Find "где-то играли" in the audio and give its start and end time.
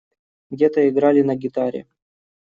0.49-1.21